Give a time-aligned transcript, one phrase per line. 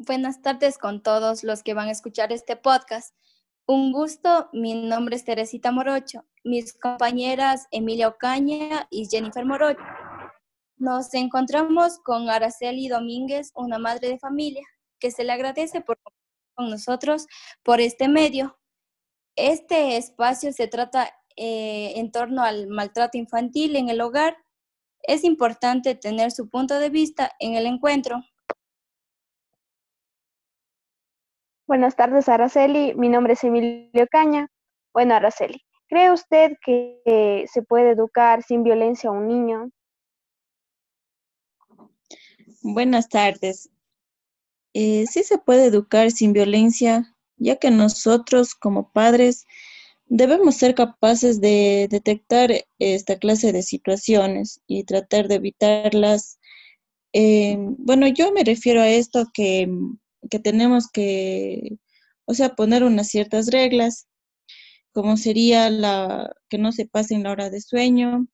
[0.00, 3.16] Buenas tardes con todos los que van a escuchar este podcast.
[3.66, 9.82] Un gusto, mi nombre es Teresita Morocho, mis compañeras Emilia Ocaña y Jennifer Morocho.
[10.76, 14.62] Nos encontramos con Araceli Domínguez, una madre de familia,
[15.00, 15.98] que se le agradece por
[16.54, 17.26] con nosotros
[17.64, 18.56] por este medio.
[19.34, 24.36] Este espacio se trata eh, en torno al maltrato infantil en el hogar.
[25.02, 28.22] Es importante tener su punto de vista en el encuentro.
[31.68, 32.94] Buenas tardes, Araceli.
[32.94, 34.48] Mi nombre es Emilio Caña.
[34.94, 39.70] Bueno, Araceli, ¿cree usted que se puede educar sin violencia a un niño?
[42.62, 43.68] Buenas tardes.
[44.72, 49.44] Eh, sí se puede educar sin violencia, ya que nosotros como padres
[50.06, 56.38] debemos ser capaces de detectar esta clase de situaciones y tratar de evitarlas.
[57.12, 59.68] Eh, bueno, yo me refiero a esto que,
[60.30, 61.78] que tenemos que,
[62.26, 64.08] o sea, poner unas ciertas reglas,
[64.92, 68.26] como sería la que no se pasen la hora de sueño,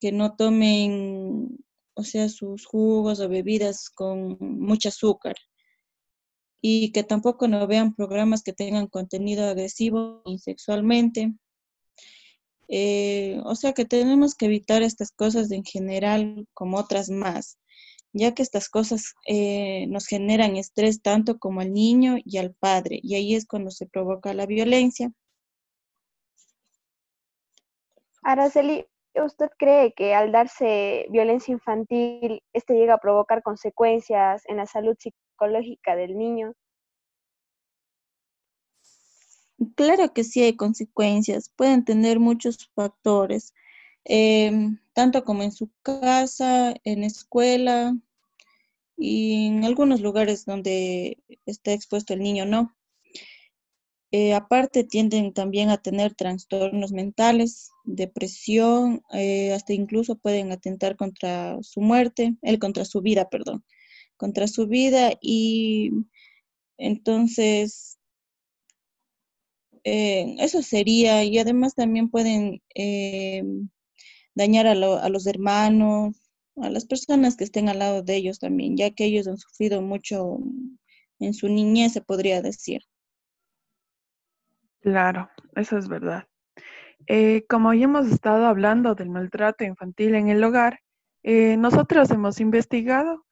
[0.00, 1.58] que no tomen
[2.00, 5.36] o sea, sus jugos o bebidas con mucho azúcar.
[6.62, 11.34] Y que tampoco no vean programas que tengan contenido agresivo y sexualmente.
[12.68, 17.58] Eh, o sea que tenemos que evitar estas cosas en general como otras más,
[18.12, 23.00] ya que estas cosas eh, nos generan estrés tanto como al niño y al padre,
[23.02, 25.12] y ahí es cuando se provoca la violencia.
[28.22, 34.66] Araceli, ¿Usted cree que al darse violencia infantil, este llega a provocar consecuencias en la
[34.66, 36.54] salud psicológica del niño?
[39.74, 41.52] Claro que sí hay consecuencias.
[41.56, 43.52] Pueden tener muchos factores,
[44.04, 47.96] em, tanto como en su casa, en escuela
[48.98, 52.76] y en algunos lugares donde está expuesto el niño, ¿no?
[54.10, 61.56] Eh, aparte, tienden también a tener trastornos mentales, depresión, eh, hasta incluso pueden atentar contra
[61.62, 63.64] su muerte, el contra su vida, perdón,
[64.18, 65.92] contra su vida y
[66.76, 67.98] entonces
[69.82, 72.60] eh, eso sería y además también pueden
[74.34, 76.16] dañar a, a los hermanos,
[76.56, 79.82] a las personas que estén al lado de ellos también, ya que ellos han sufrido
[79.82, 80.38] mucho
[81.18, 82.82] en su niñez, se podría decir.
[84.80, 86.26] Claro, eso es verdad.
[87.06, 90.80] Eh, como ya hemos estado hablando del maltrato infantil en el hogar,
[91.22, 93.26] eh, nosotros hemos investigado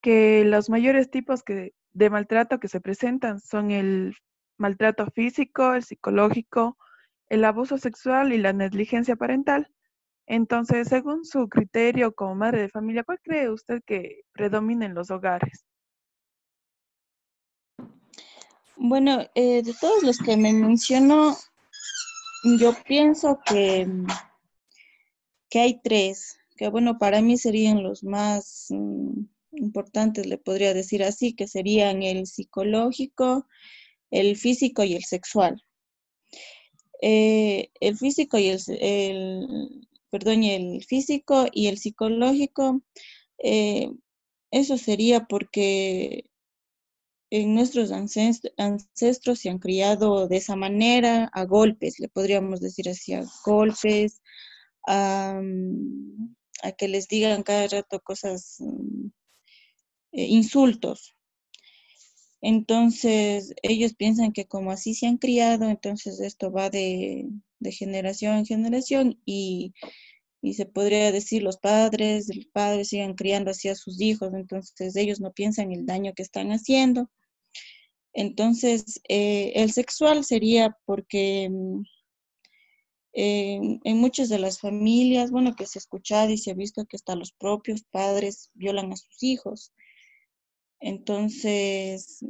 [0.00, 4.14] que los mayores tipos de maltrato que se presentan son el
[4.56, 6.78] maltrato físico, el psicológico,
[7.28, 9.73] el abuso sexual y la negligencia parental.
[10.26, 15.10] Entonces, según su criterio como madre de familia, ¿cuál cree usted que predomina en los
[15.10, 15.64] hogares?
[18.76, 21.36] Bueno, eh, de todos los que me mencionó,
[22.58, 23.88] yo pienso que,
[25.48, 31.04] que hay tres, que bueno, para mí serían los más mm, importantes, le podría decir
[31.04, 33.46] así, que serían el psicológico,
[34.10, 35.62] el físico y el sexual.
[37.00, 42.82] Eh, el físico y el, el, perdón, el físico y el psicológico,
[43.38, 43.90] eh,
[44.52, 46.30] eso sería porque
[47.30, 53.12] en nuestros ancestros se han criado de esa manera, a golpes, le podríamos decir así,
[53.12, 54.22] a golpes,
[54.86, 55.40] a,
[56.78, 59.08] que les digan cada rato cosas, mm,
[60.12, 61.13] eh, insultos.
[62.44, 67.26] Entonces, ellos piensan que como así se han criado, entonces esto va de,
[67.72, 69.72] generación en generación y,
[70.42, 74.94] y, se podría decir los padres, el padre sigan criando así a sus hijos, entonces
[74.96, 77.10] ellos no piensan el daño que están haciendo
[78.14, 81.82] entonces, eh, el sexual sería porque mm,
[83.16, 86.96] en muchas de las familias, bueno, que se ha escuchado y se ha visto que
[86.96, 89.72] hasta los propios padres violan a sus hijos.
[90.84, 92.22] Entonces,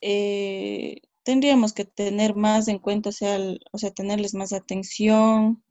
[0.00, 3.38] eh, tendríamos que tener más en cuenta, o sea,
[3.72, 5.62] o sea, tenerles más atención.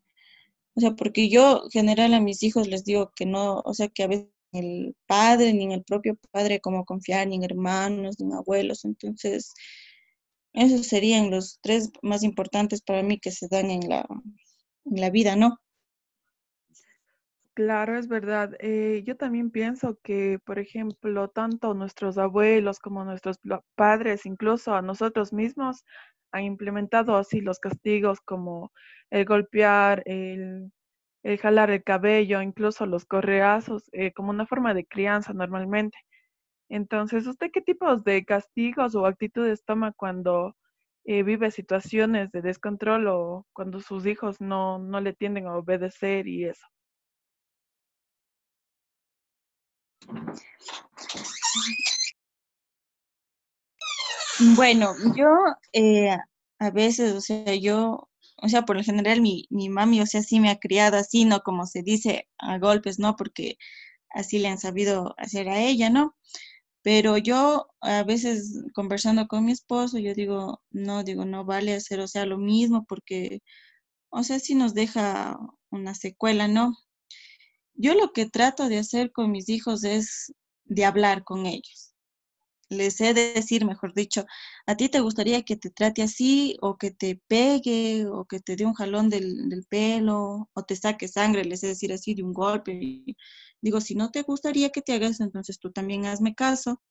[0.76, 4.04] O sea, porque yo general a mis hijos les digo que no, o sea, que
[4.04, 8.28] a veces el padre, ni en el propio padre como confiar, ni en hermanos, ni
[8.28, 8.86] en abuelos.
[8.86, 9.54] Entonces,
[10.54, 14.06] esos serían los tres más importantes para mí que se dan en la,
[14.86, 15.60] en la vida, ¿no?
[17.60, 18.56] Claro, es verdad.
[18.60, 23.38] Eh, yo también pienso que, por ejemplo, tanto nuestros abuelos como nuestros
[23.76, 25.84] padres, incluso a nosotros mismos,
[26.32, 28.72] han implementado así los castigos como
[29.10, 30.72] el golpear, el
[31.40, 35.98] jalar el cabello, incluso los correazos, eh, como una forma de crianza normalmente.
[36.70, 40.56] Entonces, ¿usted qué tipos de castigos o actitudes toma cuando
[41.06, 46.28] eh, vive situaciones de descontrol o cuando sus hijos no, no le tienden a obedecer
[46.28, 46.68] y eso?
[54.56, 55.28] Bueno, yo
[55.74, 56.16] eh,
[56.60, 58.10] a veces, o sea, yo,
[58.42, 61.26] o sea, por lo general mi, mi mami, o sea, sí me ha criado así,
[61.26, 61.42] ¿no?
[61.42, 63.16] Como se dice, a golpes, ¿no?
[63.16, 63.58] Porque
[64.12, 66.16] así le han sabido hacer a ella, ¿no?
[66.84, 72.00] Pero yo a veces conversando con mi esposo, yo digo, no, digo, no vale hacer,
[72.02, 73.42] o sea, lo mismo porque,
[74.10, 75.40] o sea, sí nos deja
[75.72, 76.76] una secuela, ¿no?
[77.81, 80.34] Yo lo que trato de hacer con mis hijos es
[80.66, 81.96] de hablar con ellos.
[82.70, 84.26] Les he de decir, mejor dicho,
[84.68, 88.58] a ti te gustaría que te trate así o que te pegue o que te
[88.58, 92.24] dé un jalón del, pelo o te saque sangre, les he de decir así de
[92.24, 93.06] un golpe.
[93.62, 96.82] Digo, si no te gustaría que te hagas, entonces tú también hazme caso,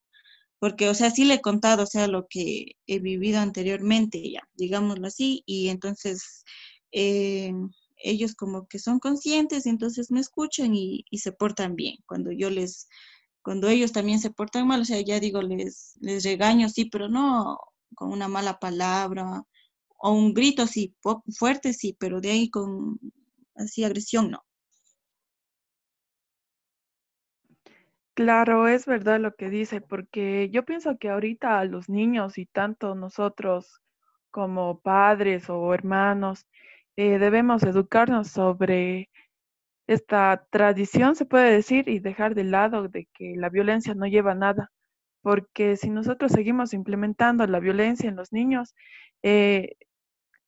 [0.59, 4.43] porque, o sea, sí le he contado, o sea, lo que he vivido anteriormente, ya,
[4.55, 6.45] digámoslo así, y entonces
[6.93, 7.53] eh,
[7.99, 11.97] ellos como que son conscientes, y entonces me escuchan y, se portan bien.
[12.07, 12.89] Cuando yo les,
[13.43, 17.09] cuando ellos también se portan mal, o sea, ya digo, les, les regaño, sí, pero
[17.09, 17.59] no
[17.95, 19.43] con una mala palabra
[19.99, 20.95] o un grito así
[21.37, 22.99] fuerte, sí, pero de ahí con
[23.57, 24.45] así agresión, no.
[28.15, 32.47] Claro, es verdad lo que dice, porque yo pienso que ahorita a los niños y
[32.47, 33.81] tanto nosotros
[34.33, 36.47] como padres o hermanos
[36.99, 39.09] eh, debemos educarnos sobre
[39.87, 44.33] esta tradición, se puede decir, y dejar de lado de que la violencia no lleva
[44.33, 44.73] a nada,
[45.23, 48.75] porque si nosotros seguimos implementando la violencia en los niños,
[49.23, 49.77] eh,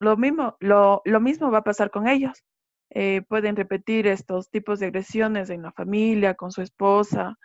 [0.00, 2.42] lo, mismo, lo, lo mismo va a pasar con ellos.
[2.90, 7.36] Eh, pueden repetir estos tipos de agresiones en la familia, con su esposa,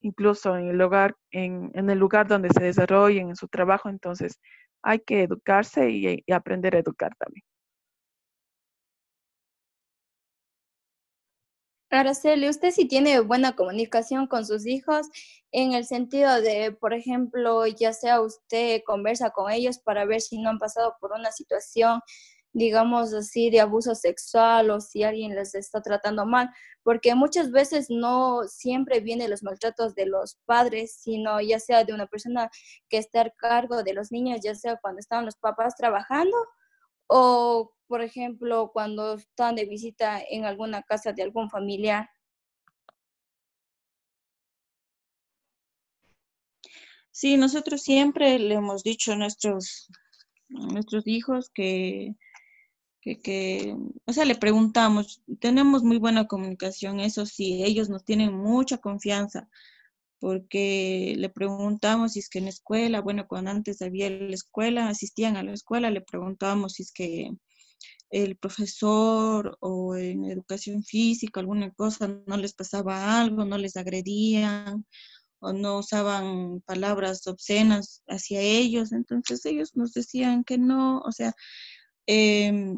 [0.00, 3.90] incluso en el hogar, en, en, el lugar donde se desarrollen, en su trabajo.
[3.90, 4.40] Entonces,
[4.82, 7.44] hay que educarse y, y aprender a educar también.
[11.96, 15.08] Araceli, ¿usted sí tiene buena comunicación con sus hijos
[15.52, 20.38] en el sentido de, por ejemplo, ya sea usted conversa con ellos para ver si
[20.38, 22.00] no han pasado por una situación
[22.54, 26.50] digamos así, de abuso sexual o si alguien les está tratando mal,
[26.84, 31.92] porque muchas veces no siempre vienen los maltratos de los padres, sino ya sea de
[31.92, 32.48] una persona
[32.88, 36.36] que está a cargo de los niños, ya sea cuando están los papás trabajando
[37.08, 42.10] o, por ejemplo, cuando están de visita en alguna casa de algún familiar.
[47.12, 49.88] Sí, nosotros siempre le hemos dicho a nuestros,
[50.60, 52.16] a nuestros hijos que
[53.00, 53.76] que, que,
[54.06, 59.48] o sea, le preguntamos, tenemos muy buena comunicación, eso sí, ellos nos tienen mucha confianza,
[60.18, 64.88] porque le preguntamos si es que en la escuela, bueno, cuando antes había la escuela,
[64.88, 67.30] asistían a la escuela, le preguntábamos si es que
[68.14, 74.86] el profesor o en educación física, alguna cosa, no les pasaba algo, no les agredían
[75.40, 78.92] o no usaban palabras obscenas hacia ellos.
[78.92, 81.34] Entonces ellos nos decían que no, o sea,
[82.06, 82.76] eh,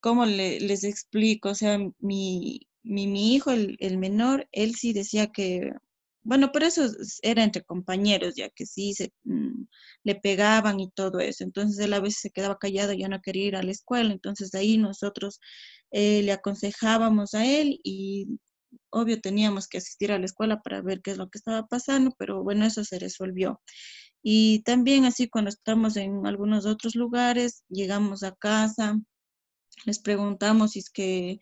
[0.00, 1.50] ¿cómo le, les explico?
[1.50, 5.72] O sea, mi, mi, mi hijo, el, el, menor, él sí decía que,
[6.22, 6.86] bueno, por eso
[7.22, 9.64] era entre compañeros, ya que sí se, mm,
[10.04, 11.44] le pegaban y todo eso.
[11.44, 14.12] Entonces él a veces se quedaba callado, ya no quería ir a la escuela.
[14.12, 15.40] Entonces ahí nosotros
[15.90, 18.38] eh, le aconsejábamos a él y
[18.90, 22.14] obvio teníamos que asistir a la escuela para ver qué es lo que estaba pasando,
[22.18, 23.60] pero bueno, eso se resolvió.
[24.22, 28.98] Y también así cuando estamos en algunos otros lugares, llegamos a casa,
[29.86, 31.40] les preguntamos si es que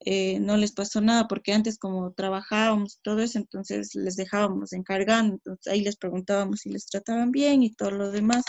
[0.00, 5.34] eh, no les pasó nada, porque antes como trabajábamos todo eso, entonces les dejábamos encargando,
[5.34, 8.44] entonces ahí les preguntábamos si les trataban bien y todo lo demás.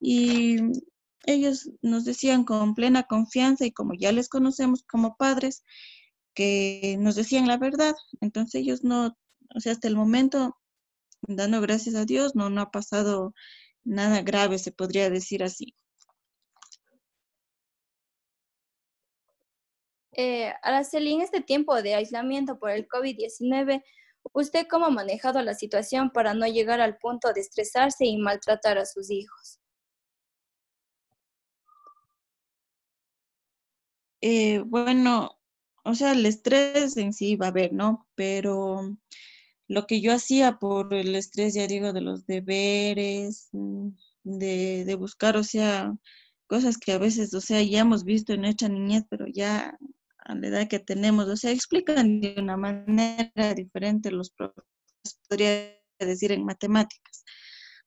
[0.00, 0.58] Y
[1.26, 5.62] ellos nos decían con plena confianza y como ya les conocemos como padres,
[6.34, 7.94] que nos decían la verdad.
[8.20, 9.16] Entonces ellos no,
[9.54, 10.56] o sea, hasta el momento,
[11.22, 13.34] dando gracias a Dios, no, no ha pasado
[13.84, 15.74] nada grave, se podría decir así.
[20.20, 23.84] Eh, Araceli, en este tiempo de aislamiento por el COVID-19,
[24.32, 28.78] ¿usted cómo ha manejado la situación para no llegar al punto de estresarse y maltratar
[28.78, 29.60] a sus hijos?
[34.20, 35.38] Eh, bueno,
[35.84, 38.08] o sea, el estrés en sí va a haber, ¿no?
[38.16, 38.96] Pero
[39.68, 45.36] lo que yo hacía por el estrés, ya digo, de los deberes, de, de buscar,
[45.36, 45.94] o sea,
[46.48, 49.78] cosas que a veces, o sea, ya hemos visto en nuestra niñez, pero ya
[50.28, 54.68] a la edad que tenemos, o sea, explican de una manera diferente los profesores,
[55.28, 57.24] podría decir en matemáticas.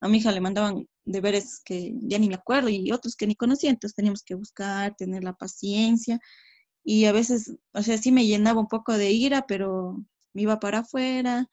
[0.01, 3.36] A mi hija le mandaban deberes que ya ni me acuerdo y otros que ni
[3.36, 6.19] conocía, entonces teníamos que buscar, tener la paciencia
[6.83, 10.60] y a veces, o sea, sí me llenaba un poco de ira, pero me iba
[10.60, 11.48] para afuera,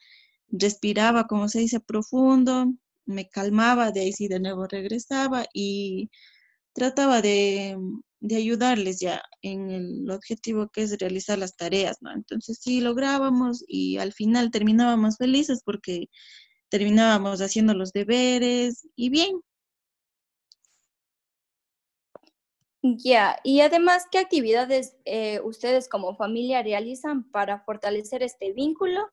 [0.48, 2.72] respiraba, como se dice, profundo,
[3.04, 6.10] me calmaba, de ahí sí de nuevo regresaba y
[6.72, 7.78] trataba de,
[8.20, 12.12] de ayudarles ya en el objetivo que es realizar las tareas, ¿no?
[12.12, 16.06] Entonces sí lográbamos y al final terminábamos felices porque
[16.68, 19.40] terminábamos haciendo los deberes y bien.
[22.82, 29.10] Ya, y además, ¿qué actividades eh, ustedes como familia realizan para fortalecer este vínculo,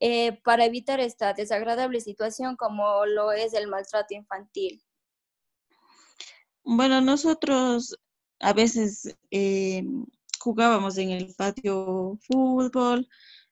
[0.00, 4.82] eh, para evitar esta desagradable situación como lo es el maltrato infantil?
[6.64, 7.94] Bueno, nosotros
[8.40, 9.84] a veces eh,
[10.38, 13.08] jugábamos en el patio fútbol,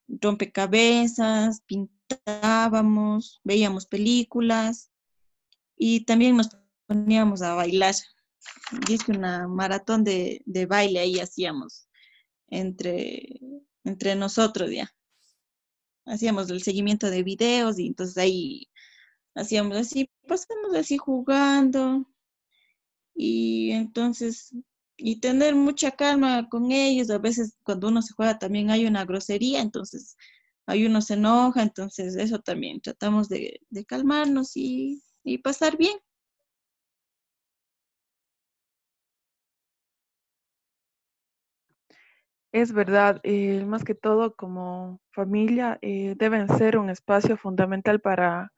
[0.09, 4.91] rompecabezas, pintábamos, veíamos películas
[5.77, 6.51] y también nos
[6.87, 7.95] poníamos a bailar
[8.87, 11.89] dice una maratón de, baile ahí hacíamos
[12.49, 13.41] entre,
[13.85, 14.93] entre nosotros ya.
[16.05, 18.69] Hacíamos el seguimiento de videos y entonces ahí
[19.35, 22.07] hacíamos así, pasamos así jugando
[23.15, 24.53] y entonces
[25.04, 27.11] y tener mucha calma con ellos.
[27.11, 30.16] A veces cuando uno se juega también hay una grosería, entonces
[30.66, 35.99] hay uno se enoja, entonces eso también tratamos de, calmarnos y, y pasar bien.
[42.52, 48.52] Es verdad, eh, más que todo como familia eh, deben ser un espacio fundamental para,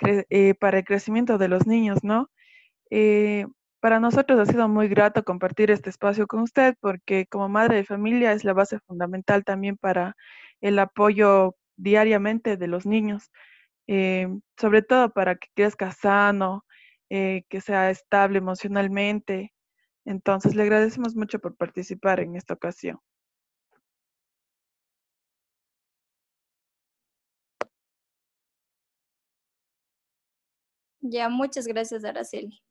[0.00, 2.30] eh, para el crecimiento de los niños, ¿no?
[3.82, 7.84] Para nosotros ha sido muy grato compartir este espacio con usted porque como madre de
[7.84, 10.16] familia es la base fundamental también para
[10.60, 13.32] el apoyo diariamente de los niños,
[14.56, 16.64] sobre todo para que crezca sano,
[17.08, 19.52] que sea estable emocionalmente.
[20.04, 23.00] Entonces, le agradecemos mucho por participar en esta ocasión.
[31.00, 32.62] Ya, muchas gracias, Araceli.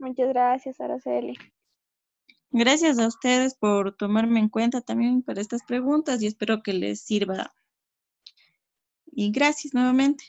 [0.00, 1.36] Muchas gracias, Araceli.
[2.50, 7.02] Gracias a ustedes por tomarme en cuenta también para estas preguntas y espero que les
[7.02, 7.52] sirva.
[9.12, 10.24] Y gracias nuevamente.